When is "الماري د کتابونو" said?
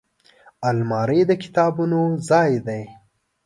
0.69-2.01